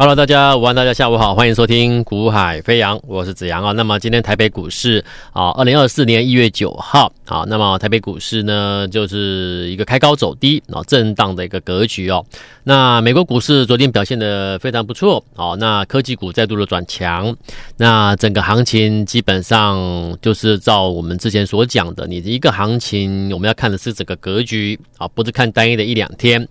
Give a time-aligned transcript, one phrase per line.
[0.00, 3.72] Hello，大家午安，大家下午好，欢迎收听股海飞扬，我是子阳啊。
[3.72, 12.24] 那么今天台北股市啊，二零二四年一月九号啊，那么台北股市呢，就是一个开高走低啊，震荡的一个格局哦。
[12.64, 17.36] 那美国股市昨天表现的非常不错哦，那科技股再度的转强，
[17.76, 26.42] 那整个行情基本上就是照我们之前所讲的，你的一个行情我们要看的是整个格局啊，不是看单一的一两天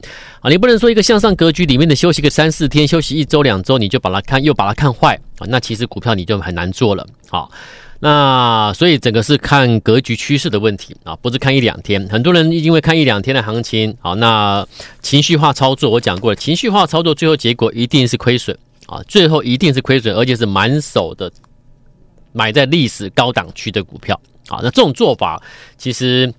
[0.42, 3.39] 啊，你不能说一个向上格局里面的休息个三四天，休息一周。
[3.44, 7.48] 两周你就把它看，又把它看坏啊，那其实股票你就很难做了啊。
[8.02, 12.08] 那所以整个是看格局趋势的问题啊，不是看一两天。
[12.08, 14.66] 很多人因为看一两天的行情啊，那
[15.02, 21.30] 情绪化操作，我讲过了，情绪化操作最后结果一定是亏损啊，最后一定是亏损，而且是满手的
[22.32, 24.60] 买在历史高档区的股票啊。
[24.64, 25.42] 那这种做法，
[25.78, 26.34] 其实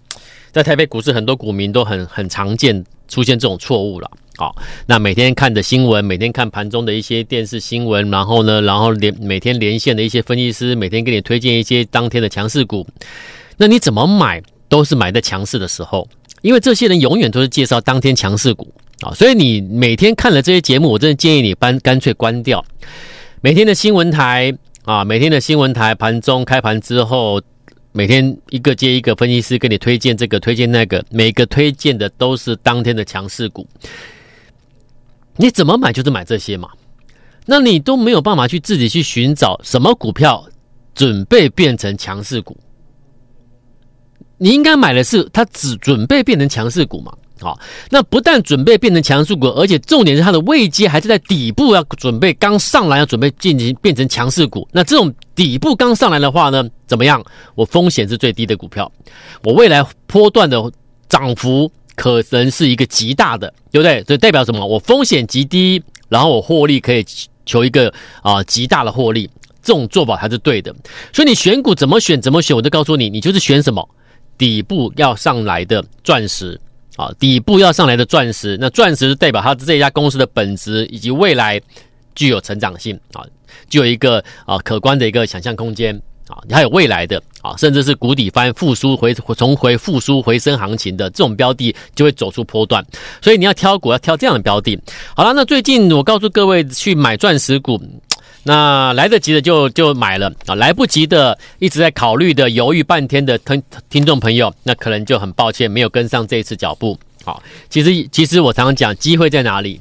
[0.53, 4.11] 在台北股市很多股民都很很常见出现这种错误了。
[4.41, 12.87] 好，那每天看的新闻，每天看盘中的一些电视新闻，然后呢，然后连每天连线的一些分析师，每天给你推荐一些当天的强势股，
[13.59, 16.09] 那你怎么买都是买在强势的时候，
[16.41, 22.65] 因为这些人永远都是介绍当天强势股啊，所以你每天看了这些节目，我真的建议你搬干脆关掉
[23.43, 24.51] 每天的新闻台
[24.87, 27.43] 啊，每天的新闻台盘中开盘之后，
[27.93, 33.69] 每天一个接一个分析师给你推荐这个推荐那个，每个推荐的都是当天的强势股。
[35.41, 36.69] 你怎么买就是买这些嘛，
[37.47, 40.45] 那你都没有办法去自己去寻找什么股票
[40.95, 42.55] 准备变成强势股。
[44.37, 47.11] 你应该买的是它只准备变成强势股嘛？
[47.41, 54.69] 好，那不但准备变成强势股，而且重点是它的位阶还是在底部，要准备刚上来要准备进行变成强势股。
[54.73, 57.25] 那这种底部刚上来的话呢，怎么样？
[57.55, 58.93] 我风险是最低的股票，
[59.43, 60.71] 我未来波段的
[61.09, 61.73] 涨幅。
[61.95, 64.03] 可能是一个极大的，对不对？
[64.07, 64.67] 这代表什么？
[64.67, 67.05] 我风险极低，然后我获利可以
[67.45, 69.29] 求一个啊、极大的获利，
[69.63, 70.75] 这种做法才是对的。
[71.13, 72.21] 所以你选股怎么选？
[72.21, 72.57] 怎么选？
[72.57, 73.87] 我都告诉你，你就是选什么
[74.39, 76.59] 底部要上来的钻石
[76.97, 78.57] 啊，底部要上来的钻石。
[78.61, 81.61] 那钻石代表它这家公司的本质以及未来
[82.15, 83.25] 具有成长性啊，
[83.69, 86.01] 具有一个啊可观的一个想象空间。
[86.31, 92.85] 啊，你还有未来的啊，甚至是谷底翻复苏回重回复苏回升行情的这种标的，就会走出波段。
[93.21, 94.79] 所以你要挑股，要挑这样的标的。
[95.17, 97.83] 好了，那最近我告诉各位去买钻石股，
[98.45, 106.97] 那来得及的就就买了啊，来不及的一直在考虑的犹豫半天的听听众朋友，那可能就很抱歉没有跟上这一次脚步。
[107.25, 109.81] 好，其实其实我常常讲，机会在哪里？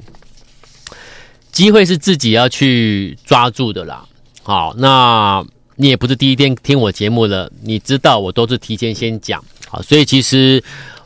[1.52, 4.04] 机会是自己要去抓住的啦。
[4.42, 5.46] 好，那。
[5.80, 10.62] 你也不是第一天听我节目了，你知道我都是提前先讲，好，所以其实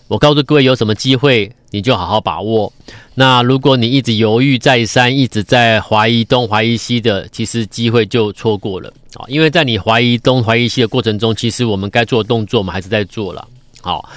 [0.08, 2.72] 我告诉各位有什么机会，你就好好把握。
[3.14, 9.22] 那如果你一直犹豫再三，一直在怀疑东怀疑西的，其实机会就错过了啊！
[9.28, 13.46] 因为在你怀疑东怀疑西的过程中，其实我们该做的动作，我们还是在做了。
[13.80, 14.10] 好，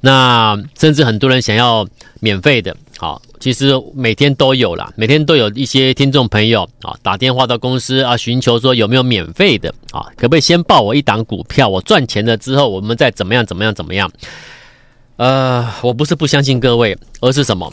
[0.00, 1.84] 那甚至很多人想要
[2.20, 3.20] 免费的，好。
[3.38, 14.10] 其实每天都有啦，每天都有一些听众朋友啊打电话到公司啊，寻求说有没有免费的啊，可不可以先报我一档股票，我赚钱了之后，我们再怎么样怎么样怎么样？
[15.16, 17.70] 呃，我不是不相信各位，而是什么？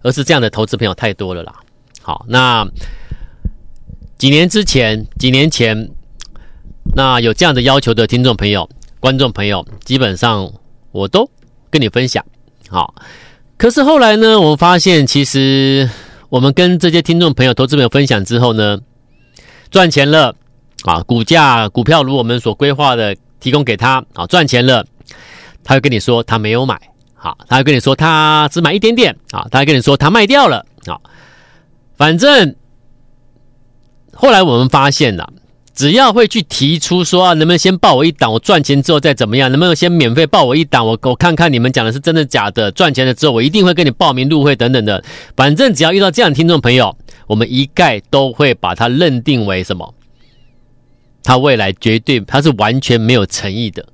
[0.00, 1.54] 而是这样的投资朋友太多了啦。
[2.00, 2.66] 好，那
[4.16, 5.90] 几年之前，几年前，
[6.96, 8.66] 那有这样的要求的听众朋友、
[8.98, 10.50] 观众朋友，基本上
[10.92, 11.28] 我都
[11.68, 12.24] 跟你分享。
[12.70, 12.94] 好。
[13.64, 15.88] 可是后来呢，我们发现其实
[16.28, 18.78] 我们跟这些听众朋友、投资朋友分享之后呢，
[19.70, 20.36] 赚钱了
[20.82, 24.84] 啊，股价股票如我们所规划的提供给他啊，赚钱了，
[25.62, 26.78] 他会跟你说他没有买，
[27.14, 31.00] 好，他会跟你说他只买一点点啊，他会跟你说他卖掉了啊，
[31.96, 32.54] 反正
[34.12, 35.32] 后来我们发现了。
[35.74, 39.50] 只要会去提出说啊，能不能先报我一档，我赚钱之后再怎么样？
[39.50, 40.86] 能不能先免费报我一档？
[40.86, 42.70] 我我看看你们讲的是真的假的？
[42.70, 45.02] 赚钱了之后，我一定会跟你报名入会等等的。
[45.36, 46.96] 反正只要遇到这样的听众朋友，
[47.26, 49.94] 我们一概都会把他认定为什么？
[51.24, 53.84] 他未来绝对他是完全没有诚意的。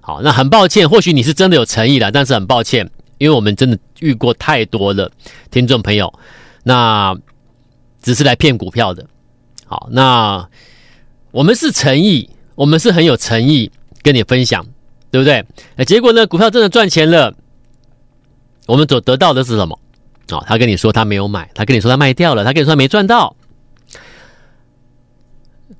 [0.00, 5.10] 好，那很抱歉，或许你是真的有诚意的，但是很抱歉，因为我们真的遇过太多了
[5.50, 6.12] 听众朋友，
[6.62, 7.16] 那
[8.00, 9.04] 只是来骗股票的。
[9.66, 10.48] 好，那。
[11.30, 13.70] 我们是诚意，我们是很有诚意
[14.02, 14.66] 跟你分享，
[15.10, 15.44] 对不对？
[15.76, 17.34] 哎，结果呢，股票真的赚钱了，
[18.66, 19.78] 我们所得到的是什么？
[20.30, 23.34] 哦，他跟你说他没有买，他跟你说他卖掉了，他跟你说他没赚到。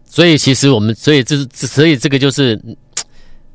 [0.04, 2.60] 所以其实我们，所以这是，所以这个就是，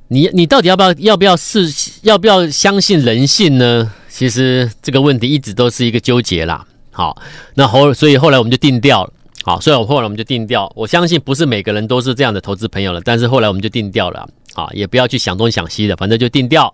[0.07, 1.69] 你你到底要不要要不要试，
[2.03, 3.91] 要不要相信人性呢？
[4.07, 6.65] 其实这个问题一直都是一个纠结啦。
[6.91, 7.21] 好，
[7.55, 9.13] 那后所以后来我们就定调了。
[9.47, 10.71] 好，所以我后来我们就定掉。
[10.75, 14.27] 我相信不是每个人都是这样的投资朋友了，但是后来我们就定掉了。
[14.55, 16.73] 啊，也不要去想东想西的，反正就定掉。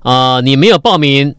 [0.00, 1.34] 啊、你没有报名，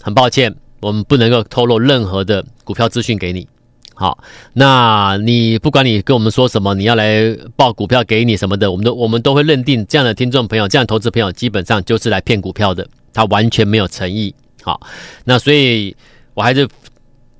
[0.00, 3.48] 很抱歉，我们不能够透露任何的股票资讯给你。
[3.94, 4.22] 好，
[4.52, 14.32] 那你不管你跟我们说什么，你要来报股票给你什么的，我们都我们都会认定这样的听众朋友，这样的投资朋友基本上就是来骗股票的，他完全没有诚意。
[14.62, 14.80] 好，
[15.24, 15.96] 那所以
[16.34, 16.68] 我还是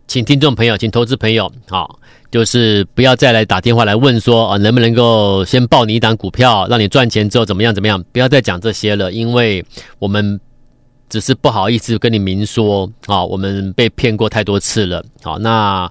[0.08, 2.00] 请听众朋友，请投资朋友，好。
[2.30, 8.02] 就是不要再来打电话来问说啊，能不能够先报你一档股票，让你赚钱之后怎么样怎么样？
[8.12, 9.64] 不要再讲这些了，因为
[9.98, 10.38] 我们
[11.08, 15.02] 只是不好意思跟你明说啊，我们被骗过太多次了。
[15.22, 15.90] 好，那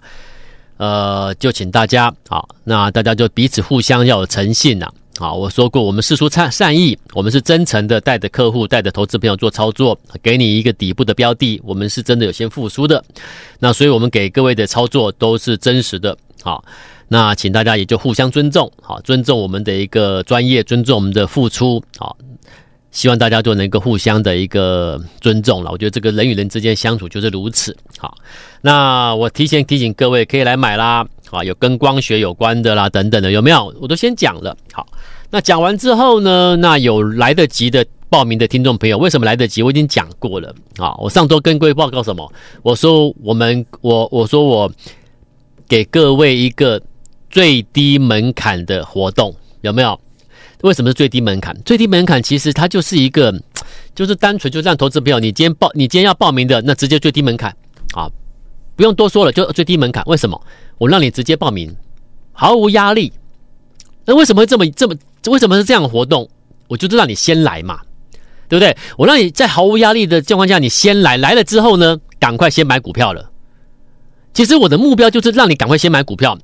[0.78, 4.88] 呃，就请大家好，那大家就彼此互相要有诚信呐。
[5.18, 13.04] 好，我说过，我们是出善善意，我们是真诚的，带着客户、带着投资朋友做操作，给你一个底部的标的，我们是真的有先付出的。
[13.58, 16.16] 那所以，我们给各位的操作都是真实的。
[16.48, 16.64] 好，
[17.10, 22.16] 那请大家也就互相尊重，好，尊重我们的一个专业，尊重我们的付出，好，
[22.90, 25.70] 希望大家都能够互相的一个尊重了。
[25.70, 27.76] 我觉得这个人与人之间相处就是如此。
[27.98, 28.16] 好，
[28.62, 31.06] 那我提前提醒各位，可以来买啦。
[31.32, 33.76] 啊，有跟光学有关的啦，等等的，有没有？
[33.82, 34.56] 我都先讲了。
[34.72, 34.88] 好，
[35.30, 39.62] 那讲完之后呢，那有来得及的报名的听众朋友，为什么来得及？
[39.62, 40.56] 我已经讲过了。
[40.78, 42.32] 啊，我上周跟各位报告什么？
[42.62, 44.72] 我说我们，我我说我
[45.68, 46.82] 给各位一个
[47.30, 50.00] 最低门槛的活动，有没有？
[50.62, 51.56] 为什么是最低门槛？
[51.64, 53.34] 最低门槛其实它就是一个，
[53.94, 57.56] 就是单纯就让投资朋友，你今天报，你今天要报名的，那直接最低门槛
[57.94, 58.10] 啊。
[58.76, 60.04] 不用多说了，就最低门槛。
[60.06, 60.40] 为什么？
[60.78, 61.76] 我让你直接报名，
[62.32, 63.12] 毫无压力。
[64.06, 64.96] 那为什么会这么这么？
[65.28, 66.30] 为什么是这样的活动？
[66.68, 67.82] 我就是让你先来嘛，
[68.48, 68.76] 对不对？
[68.98, 73.30] 我让你在毫无压力的情况下，你先来，来了之后呢，赶快先买股票了。
[74.38, 76.38] 其实我的目标就是让你赶快先买股票，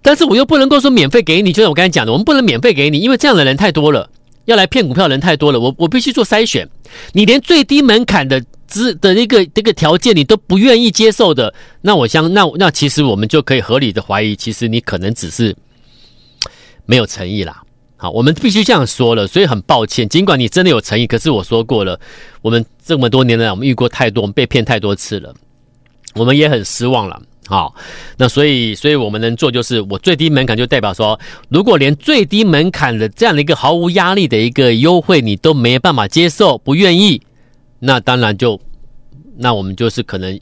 [0.00, 1.52] 但是我又不能够说免费给你。
[1.52, 4.08] 就像我刚才讲的，我们不能免费给你，因为这样的人太多了，
[4.46, 5.60] 要来骗股票的人太多了。
[5.60, 6.66] 我我必须做筛选，
[7.12, 8.42] 你连最低门槛的。
[8.66, 11.52] 资的一个这个条件你都不愿意接受的，
[11.82, 15.54] 那我想那那其实我们就可以合理的怀疑，其实你可能只是
[16.86, 17.62] 没有诚意啦。
[17.98, 22.00] 好，我们必须这样说了，所以很抱歉，尽管你真的有诚意，可是我说过了，
[22.40, 25.34] 我们这么多年来我们遇过太多，我们被骗太多次了，
[26.14, 27.20] 我们也很失望了。
[27.48, 27.74] 好，
[28.16, 31.18] 那所以所以我们能做就是我最低门槛就代表说，
[31.48, 37.20] 如果连最低门槛的这样的一个毫无压力的一个优惠你都没办法接受，不愿意。
[37.80, 38.58] 那当然就，
[39.36, 40.40] 那我们就是可能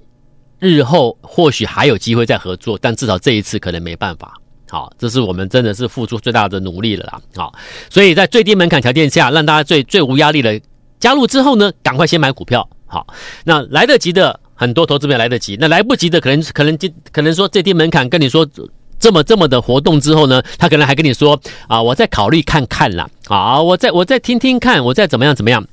[0.59, 4.39] 日后或许还有机会再合作，但至少这一次可能没办法。
[4.69, 7.21] 好，这是我们真的是付出最大的努力了啦。
[7.35, 7.53] 好，
[7.89, 10.61] 所以在最低门槛条件下，让大家最最无压力的
[11.01, 12.69] 加入之后呢，赶快先买股票。
[12.87, 13.07] 好，
[13.45, 18.47] 那来得及的很多投资朋友来得及，那来不及的可能可能就可能说最低门槛跟你说
[18.99, 25.67] 这么这么的活动之后呢，他可能还跟你说啊，我再考虑看看啦，啊，我再我再听听看，我再怎么样怎么样，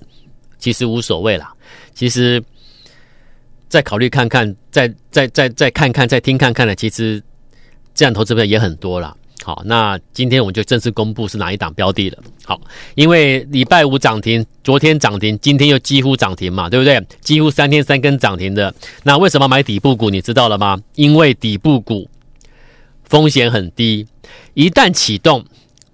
[0.57, 1.51] 其实无所谓啦。
[1.93, 2.41] 其实，
[3.67, 7.21] 再考虑看看，再再再再看看，再听看看的，其实
[7.93, 9.13] 这样投资票也很多了。
[9.47, 12.17] 好，那今天我们就正式公布是哪一档标的了。
[12.43, 12.59] 好，
[12.95, 17.01] 因为礼拜五涨停，昨天涨停，今天又几乎涨停嘛，对不对？
[17.21, 18.75] 几乎三天三根涨停的。
[19.03, 20.09] 那为什么买底部股？
[20.09, 20.77] 你知道了吗？
[20.95, 22.09] 因为底部股
[23.05, 24.05] 风险很低，
[24.53, 25.45] 一旦启动，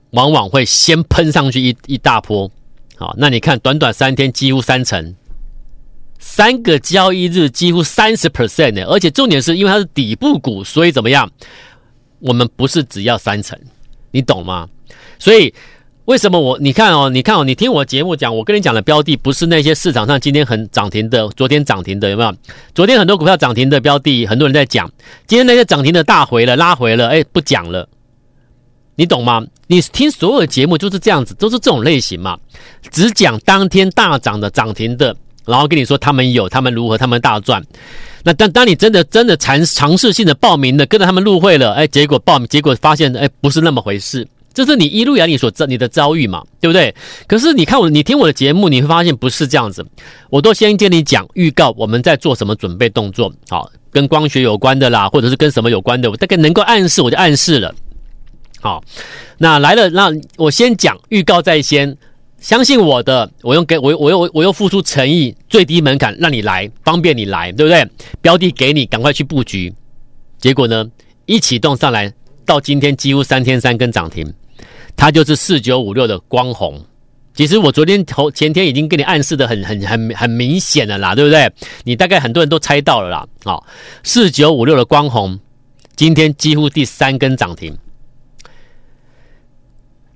[0.09, 2.49] 往往会先喷上去一一大波。
[2.95, 5.13] 好，那你看短短三天，几乎三成。
[6.17, 11.31] 三个交易日几乎三十 percent 呢，而且重点是因为它是底部股，所以怎么样？
[12.23, 13.59] 我们不是只要三成，
[14.11, 14.67] 你懂吗？
[15.19, 15.53] 所以
[16.05, 22.33] 为什么我你看哦，你看哦，你听我节目讲，我跟你讲的标的不是那些市场上今天很涨停的，昨天涨停的有没有？
[22.73, 24.89] 昨天很多股票涨停的标的，很多人在讲，
[25.27, 27.87] 今天那些涨停的大回了，拉回了，哎，不讲了，
[28.95, 29.45] 你懂吗？
[29.67, 32.37] 你听所有的节目就是这样子，都是这种类型嘛，
[32.89, 35.15] 只讲当天大涨的涨停的。
[35.45, 37.61] 然后跟你说他们有，他们如何，他们大赚。
[38.23, 44.27] 那当当你真的真的尝尝试性的报名了，跟着他们入会了，哎，结果报名结果发现，哎，不是那么回事。
[44.53, 46.93] 这是你一路以来你所遭你的遭遇嘛，对不对？
[47.27, 49.85] 可是你看我，你听我的节目，你会发现不是这样子。
[50.29, 53.33] 我都先跟你讲预告，我们在做什么准备动作。
[53.49, 57.73] 好，跟光学有关的啦，或者是跟什么有关的，我大概能够暗示，我就暗示了。
[58.61, 58.83] 好，
[59.37, 61.97] 那来了，那我先讲预告在先。
[62.43, 67.89] 相信我的，我用给我我又我又付出诚意，最低门槛让你来，方便你来，对不对？
[68.21, 69.73] 标的给你，赶快去布局。
[70.39, 70.85] 结果呢，
[71.25, 72.13] 一启动上来，
[72.45, 74.33] 到今天几乎三天三根涨停，
[74.97, 76.85] 它就是四九五六的光弘。
[77.33, 81.49] 其实我昨天头前天已经跟你暗示的很很很很明显了啦，对不对？
[81.85, 83.25] 你大概很多人都猜到了啦。
[83.45, 83.65] 好，
[84.03, 85.39] 四九五六的光弘，
[85.95, 87.77] 今天几乎第三根涨停，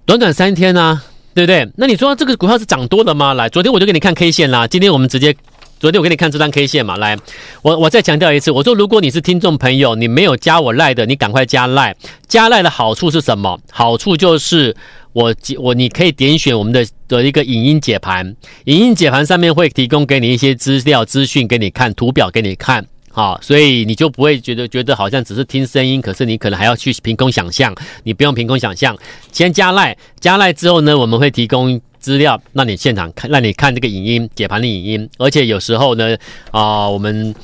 [0.05, 1.01] 短短三天呢、
[1.37, 1.71] 对不对？
[1.75, 3.35] 那你说这个股票是涨多了吗？
[3.35, 5.35] 来，昨天我就给你看 K 线啦，今天我们直接。
[5.79, 7.15] 昨天我给你看这张 K 线嘛，来，
[7.61, 11.95] 我我再强调一次，我说如果你是听众朋友，你没有加我赖的，你赶快加赖。
[12.27, 13.59] 加赖的好处是什么？
[13.71, 14.75] 好处就是
[15.13, 22.83] 我我你可以点选我们的的一个影音解盘，影音解盘上面会提供给你一些资料资讯给你看，图表给你看，
[23.17, 28.95] 好，所以你就不会觉得觉得好像只是听声音，可是你可能还要去凭空想象，你不用凭空想象，
[29.31, 31.81] 先加赖，加赖之后呢，我们会提供。
[31.99, 36.15] 资料让你现场看，让你看这个影音解盘的影音，而且有时候呢，
[36.51, 37.35] 啊、我们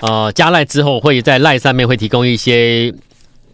[0.00, 2.92] 呃加赖之后会在赖上面会提供一些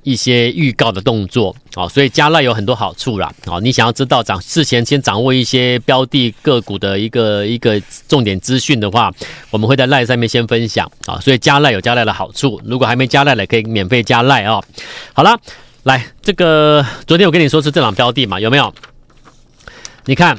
[0.03, 9.13] 一些预告的动作，哦，所以加赖有很多好处啦，啊、哦，你想要知道掌事前先掌握一些标的个股的一个一个重点资讯的话，
[9.51, 14.61] 我们会在赖上面先分享啊、所以加赖有加赖的好处，如果还没加赖的可以免费加赖哦。
[15.13, 15.39] 好了，
[15.85, 18.75] 来这个昨天我跟你说是这档标的嘛，有没有？
[20.05, 20.37] 你看。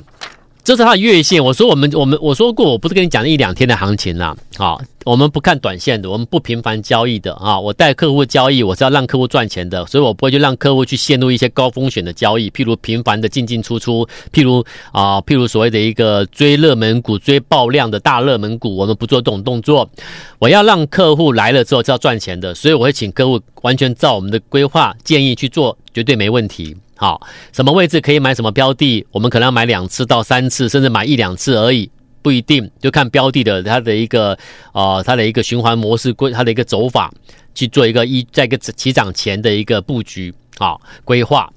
[0.69, 1.43] 这是它的月线。
[1.43, 4.37] 我说我们我们我说过，我不是跟你讲一两天的行情啦。
[4.55, 7.59] 好，我们不看短线的，我们不频繁交易的啊。
[7.59, 19.89] 我带客户交易，我是要让客户赚钱的，所以我不会去让客户去陷入一些高风险的交易，譬如频繁的进进出出，譬如啊，譬如所谓的一个追热门股、追爆量的大热门股，我们不做这种动作。
[20.37, 26.77] 我要让客户来了之后是要赚钱的，所以我会请客户完全照我们的规划建议去做，绝对没问题。
[27.01, 29.07] 好，什么位置可以买什么标的？
[29.11, 31.89] 我们可能要买两次到三次，甚至买一两次而已，
[32.21, 34.37] 不一定，就看标的的它的一个
[34.73, 37.09] 呃它的一个循环模式规，它的一个走法
[37.55, 40.75] 去做一个一在一个起涨前的一个布局啊
[41.05, 41.49] 规划。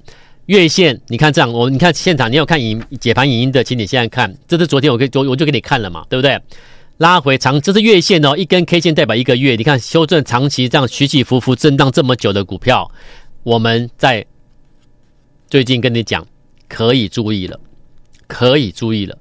[0.45, 6.39] 月线，你看这样，我你看现场，你有看影解盘影音的，请你现在看，这是昨天我给昨我就给你看了嘛，对不对？
[6.99, 12.89] 拉回长，这是月线哦，一根 K 线代表一个月，你看修正长期这样起起伏伏震荡这么久的股票，
[13.43, 14.25] 我们在。
[15.53, 16.25] 最近跟你讲，
[16.67, 17.59] 可以注意了，
[18.25, 19.15] 可以注意了。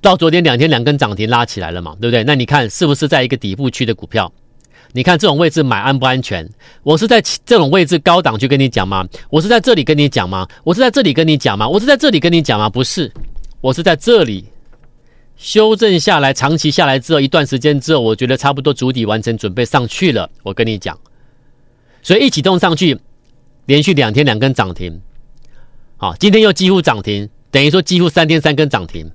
[0.00, 2.24] 到昨天两天两根涨停拉起来了嘛，对不对？
[2.24, 4.32] 那你看是不是在一个底部区的股票？
[4.92, 6.48] 你看这种位置买安不安全？
[6.82, 9.06] 我是在这种位置高档去跟你讲吗？
[9.28, 10.48] 我是在这里跟你讲吗？
[10.64, 11.68] 我是在这里跟你讲吗？
[11.68, 12.70] 我是在这里跟你讲吗？
[12.70, 13.12] 不是，
[13.60, 14.46] 我是在这里
[15.36, 20.30] 修正下来，长期下来之后一段时间之后，我觉得差不多筑底完成，准备上去了。
[20.42, 20.98] 我跟你讲，
[22.02, 22.98] 所以一启动上去，
[23.66, 24.98] 连续两天两根涨停。
[26.00, 29.10] 好，今天又几乎涨停，等于说几乎三天三根涨停，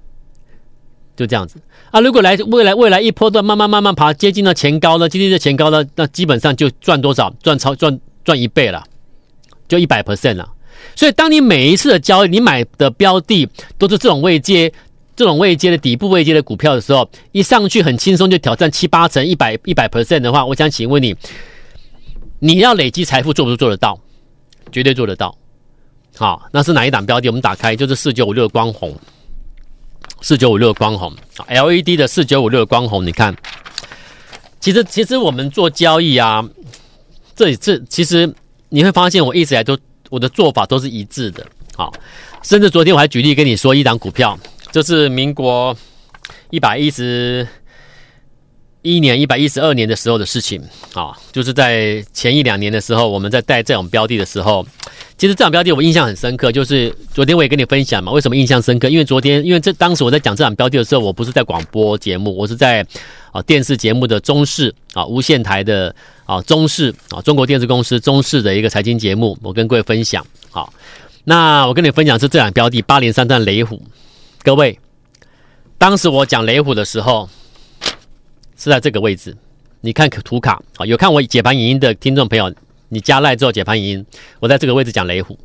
[1.15, 1.57] 就这样子
[1.91, 2.01] 啊。
[2.01, 7.33] 如果来未来未来一波段慢慢慢慢爬，接近到前高了，接近了前高了，那基本上就赚多少？
[7.41, 8.83] 赚超赚赚一倍了，
[9.65, 10.51] 就一百 percent 了。
[10.93, 13.47] 所以，当你每一次的交易，你买的标的
[13.77, 14.69] 都是这种位阶、
[15.15, 21.15] 这种位阶的底部位阶的股票的时候，一上去很轻松就挑战七八成、一百一百 percent 的话，我想请问你，
[22.39, 23.97] 你要累积财富做不做得到？
[24.69, 25.33] 绝对做得到。
[26.15, 27.27] 好，那是哪一档标的？
[27.27, 28.95] 我们打开就是四九五六的光红，
[30.21, 31.11] 四九五六的光弘
[31.47, 33.03] ，LED 的四九五六的光红。
[33.03, 33.35] 你看，
[34.59, 36.47] 其实其实我们做交易啊，
[37.35, 38.31] 这这其实
[38.69, 39.75] 你会发现，我一直来都
[40.11, 41.43] 我的做法都是一致的。
[41.75, 41.91] 好，
[42.43, 44.37] 甚至昨天我还举例跟你说，一档股票，
[44.71, 45.75] 这是民国
[46.51, 47.45] 一百一十
[48.83, 50.61] 一年、一百一十二年的时候的事情。
[50.93, 54.63] 啊，就是在前一两年的时候，我们在带这种标的的时候。
[55.23, 58.11] 其实这场标的我印象很深刻，就是昨天我也跟你分享嘛。
[58.11, 58.89] 为什么印象深刻？
[58.89, 62.85] 因为昨天，因为这当时我在讲这场标的的时候，我不是在广播节目，我是在
[63.31, 70.27] 啊电视节目的中视啊无线台的啊中视啊中国电视公司中视的一个财经节目，我跟各位分享。
[70.51, 70.73] 好，
[71.23, 73.81] 那我跟你分享是这场标的八零三三雷虎。
[74.43, 74.77] 各位，
[75.77, 77.29] 当时我讲雷虎的时候
[78.57, 79.33] 是在这个位置，
[79.79, 82.53] 你看图卡啊，有看我解盘影音的听众朋友。
[82.93, 84.05] 你加赖之后解盘影音，
[84.39, 85.37] 我在这个位置讲雷虎，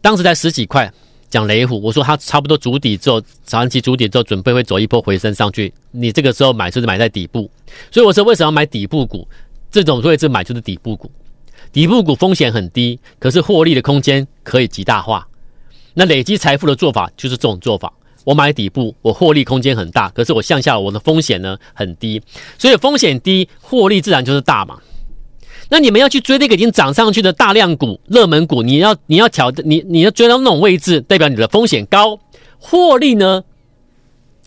[0.00, 0.92] 当时在十几块
[1.30, 7.50] 讲雷虎，我说它差不多筑底之后，长期筑底之后准备会走一波回升上去，你这个时候买就是买在底部，
[7.90, 9.26] 所以我说为什么要买底部股？
[9.70, 11.10] 这种位置买就是底部股，
[11.72, 15.26] 底部股风险很低，可是获利的空间可以极大化。
[15.94, 17.92] 那累积财富的做法就是这种做法，
[18.24, 22.22] 我买底部，我获利空间很大，可是我向下我的风险呢很低，
[22.56, 24.78] 所以风险低，获利自然就是大嘛。
[25.74, 32.16] 那你们要去追那个已经涨上去的大量股、热门股，你要你要挑你你要追到那种位置，代表你的风险高，
[32.60, 33.42] 获利呢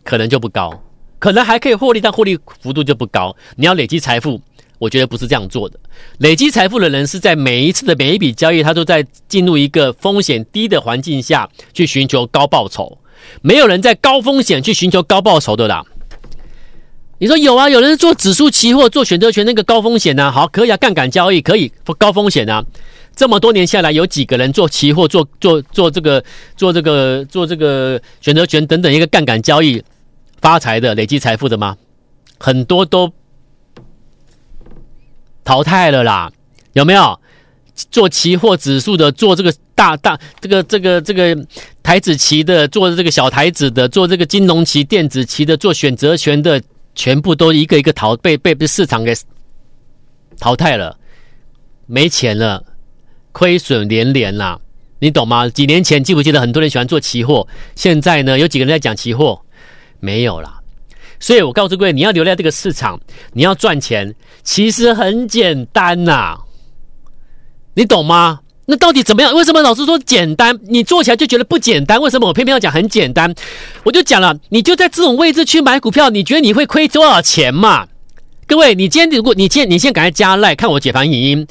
[0.05, 0.81] 可能就不高，
[1.19, 3.35] 可能还可以获利，但获利幅度就不高。
[3.57, 4.39] 你要累积财富，
[4.79, 5.77] 我觉得不是这样做的。
[6.19, 12.97] 累积财富的人是在每一次的每一笔交易，他都在进入一个风险低的环境下去寻求高报酬。
[13.41, 15.83] 没有人在高风险去寻求高报酬的啦。
[17.19, 17.67] 你说有啊？
[17.67, 20.31] 有人做指数期货、做选择权那个高风险呢？
[20.31, 22.63] 好，可以啊，杠杆交易可以，高风险啊。
[23.15, 26.23] 这么多年下来，有几个人做期货、做做做这个、
[26.55, 29.83] 做这个、做这个选择权等等一个杠杆交易
[30.39, 31.75] 发财的、累积财富的吗？
[32.37, 33.11] 很多都
[35.43, 36.31] 淘汰了啦，
[36.73, 37.19] 有没有？
[37.91, 41.35] 做期货指数的，做这个大大这个这个这个
[41.81, 46.59] 台子期的，做这个小台子的，做这个金融期、电子期的，做选择权的，
[46.97, 49.15] 全部都一个一个淘被被市场给
[50.39, 50.97] 淘汰了，
[51.85, 52.61] 没钱了，
[53.31, 54.59] 亏损连连啦，
[54.97, 55.47] 你懂吗？
[55.47, 57.47] 几年前记不记得很多人喜欢做期货？
[57.75, 59.39] 现在呢，有几个人在讲期货？
[59.99, 60.59] 没有啦。
[61.19, 62.99] 所以我告诉各位，你要留在这个市场，
[63.31, 66.35] 你要赚钱，其实很简单呐、
[67.75, 68.41] 你懂吗？
[68.69, 69.33] 那到底怎么样？
[69.33, 70.59] 为什么老师说简单？
[70.67, 72.01] 你做起来就觉得不简单？
[72.01, 73.33] 为什么我偏偏要讲很简单？
[73.83, 77.87] 我就讲了，你就在这种位置去买股票，你觉得你会亏多少钱嘛？
[78.45, 81.47] 各位，你今天如果你先你先赶快加赖看我解盘影音，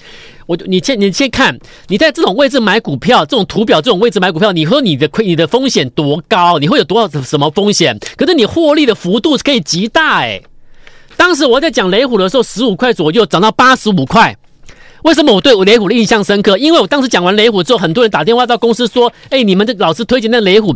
[0.47, 1.59] 我你先你先看
[1.89, 6.59] 你在这种位置买股票，这种图表这种位置买股票，你说你的亏你的风险多高？
[6.59, 7.99] 你会有多少什么风险？
[8.19, 10.39] 可是你获利的幅度是可以极大哎。
[11.17, 14.37] 当时我在讲雷虎的时候，十五块左右涨到八十五块。
[15.07, 16.59] 为什么我对我雷虎的印象深刻？
[16.59, 20.75] 因为我当时讲完雷虎之后，很多人打电话到公司说：“哎，你们的老师推荐那雷虎，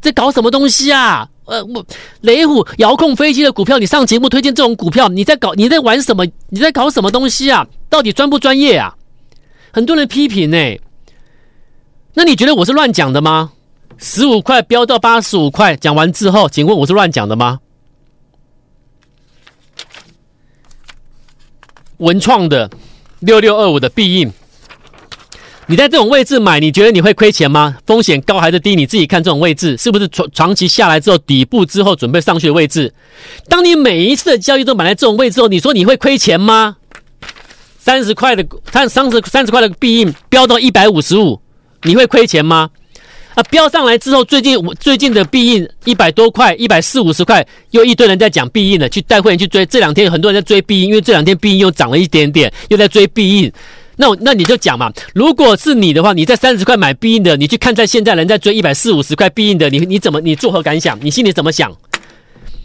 [0.00, 1.28] 在搞什么东西啊？
[1.44, 1.86] 呃，我
[2.22, 6.26] 雷虎遥控飞机的股票，你上节目推荐这种股票，你在搞你在玩什么？
[6.48, 7.64] 你在搞什么东西啊？
[7.88, 8.92] 到底专不专业啊？”
[9.72, 10.58] 很多人批评呢。
[12.14, 13.52] 那你觉得我是乱讲的吗？
[13.96, 17.60] 十五块飙到八十五块，讲完之后，请问我是乱讲的吗？
[21.98, 22.68] 文创的。
[23.22, 24.32] 六六二五的必应，
[25.66, 27.76] 你在这种位置买，你觉得你会亏钱吗？
[27.86, 28.74] 风险高还是低？
[28.74, 32.92] 你自己看这种位置是不是长长期下来之后底部之后准备上去的位置？
[33.48, 36.76] 当你每一次的交易都买在这种位置后，你说你会亏钱吗？
[37.78, 41.40] 三十块的三三十三十块的币印飙到一百五十五，
[41.82, 42.70] 你会亏钱吗？
[43.34, 49.64] 啊，飙上来之后，最近最近的必应一百多块，一百四五十块，又一堆人在讲必应了，去带会员去追。
[49.66, 53.50] 这两天很多人在追必应，因为这两天必应又涨了一点点，又在追必应。
[53.96, 60.98] 那那你就讲嘛，如果是你的话，你在三十块买必应的，你去看在现在人在追一百四五十块必应的，你你怎么你作何感想？
[61.02, 61.70] 你心里怎么想？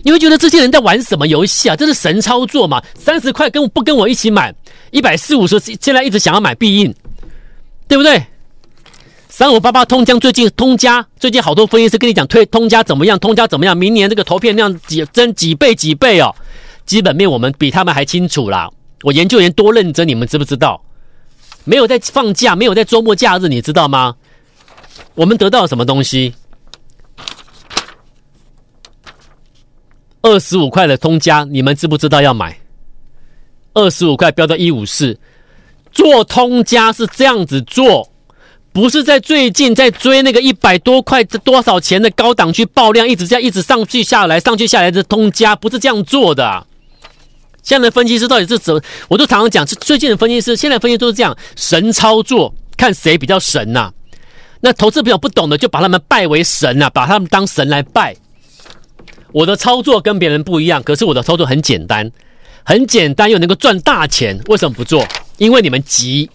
[0.04, 1.76] 你会觉得这些人在玩什么游戏啊？
[1.76, 2.82] 这是神操作嘛？
[2.98, 4.54] 三十块跟不跟我一起买
[4.92, 6.94] 一百四五十，现在一直想要买必应，
[7.88, 8.22] 对不对？
[9.38, 13.78] 三五八八通江最近通家最近好多分析师跟你讲推通家怎么样，通家怎么样？
[13.78, 16.34] 明年这个投片量几增几倍几倍哦？
[16.88, 18.68] 基本面我们比他们还清楚啦。
[19.04, 20.84] 我研究员多认真，你们知不知道？
[21.66, 24.16] 没有在放假，没有在周末假日，你知道吗？
[25.14, 26.34] 我们得到什么东西？
[30.24, 32.58] 二十五块的通家，你们知不知道要买？
[33.76, 35.20] 二十五块飙到一五四，
[35.92, 38.12] 做通家是这样子做。
[38.78, 46.64] 不是在最近在追那个一百多块这多少钱的高档区爆量，一直这样一直上去下来，上去下来的通家不是这样做的。
[47.64, 48.80] 现在的分析师到底是怎？
[49.08, 53.92] 我都常常讲，是最近的分析师，现在分析都是这样神操作，看谁比较神呐。
[54.62, 58.16] 那投资朋友不懂的，就把他们拜为神呐，把他们当神来拜。
[59.32, 62.12] 我的操作跟别人不一样，可是我的操作很简单，
[62.62, 64.40] 很简单又能够赚大钱。
[64.46, 65.04] 为什么不做？
[65.40, 66.30] 因为你们急。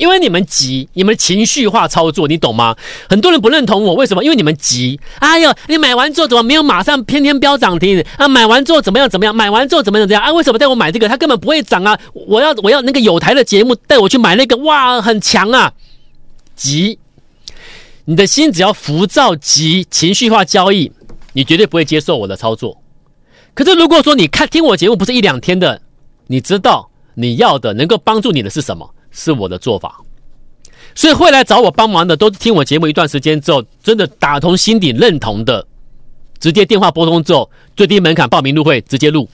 [0.00, 2.74] 因为你们急，你们情绪化操作，你懂吗？
[3.06, 4.24] 很多人不认同我，为什么？
[4.24, 4.98] 因为你们急。
[5.18, 8.26] 哎呦，你买完之后怎么没有马上天天飙涨停啊？
[8.26, 9.06] 买完之后怎么样？
[9.06, 9.36] 怎么样？
[9.36, 10.08] 买完之后怎么样？
[10.08, 10.26] 怎么样？
[10.26, 10.32] 啊？
[10.32, 11.06] 为什么带我买这个？
[11.06, 12.00] 它根本不会涨啊！
[12.14, 15.70] 我要我要那个有台的节目带我去买那个，哇，很强啊！
[16.56, 16.98] 急，
[18.06, 20.90] 你的心只要浮躁急，情绪化交易，
[21.34, 22.80] 你绝对不会接受我的操作。
[23.52, 25.82] 可是如果说你看听我节目不是一两天的，
[26.28, 28.94] 你知道你要的能够帮助你的是什么？
[29.10, 30.00] 是我的做法，
[30.94, 35.66] 所以会来找我帮忙的，都是听我节目一段时间之后，真的打从心底认同的，
[36.38, 39.28] 直接电话拨通之后，最低门槛报名入会，直接入，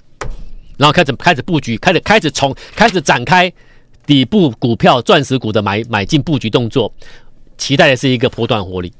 [0.77, 3.53] 然后开始开始布局，开始开始从开始展开
[4.07, 6.93] 底部股票钻石股的买买进布局动作，
[7.59, 8.93] 期待的是一个波段获利，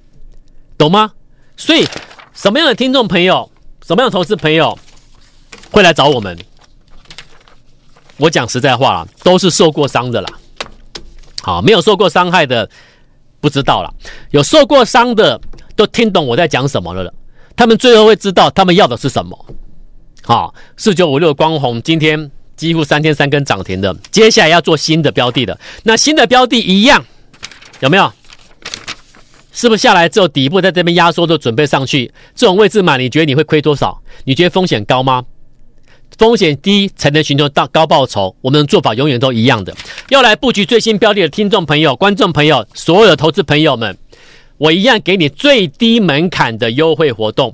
[0.77, 1.13] 懂吗？
[1.57, 1.87] 所以
[2.35, 3.51] 什么样的听众朋友，
[3.87, 4.79] 什么样的投资朋友
[5.71, 6.37] 会来找我们？
[8.19, 10.29] 我讲实在话啦，都是受过伤的啦。
[11.47, 12.69] 好，没有受过伤害的
[13.41, 13.95] 不知道了，
[14.33, 15.41] 有受过伤的
[15.77, 17.15] 都听懂我在讲什么了了。
[17.55, 19.47] 他们最后会知道他们要的是什么。
[20.25, 25.57] 好，四九五六光红今天几乎三天三根涨停的，接下来要做新的标的的。
[25.85, 27.05] 那新的标的一样
[27.79, 28.13] 有没有？
[29.53, 32.13] 是不是下来之后底部在这边压缩就准备上去？
[32.35, 34.03] 这种位置买，你觉得你会亏多少？
[34.25, 35.25] 你觉得风险高吗？
[36.19, 39.75] 风险低才能寻求到高报酬，我们的做法永远都一样的。
[40.09, 43.97] 要来布局最新标的的听众朋友、观众朋友、所有的投资朋友们，
[44.57, 47.53] 我一样给你最低门槛的优惠活动。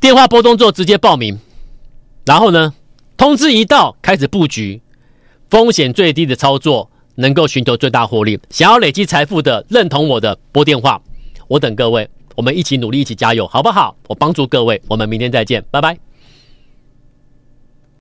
[0.00, 1.38] 电话拨通之后直接报名，
[2.24, 2.74] 然后呢，
[3.16, 4.82] 通知一到开始布局，
[5.48, 8.38] 风险最低的操作，能够寻求最大获利。
[8.50, 11.00] 想要累积财富的，认同我的拨电话，
[11.46, 13.96] 我等各位，我们一起努力，一起加油，好不好？
[14.08, 16.03] 我帮助各位，我们明天再见，拜拜。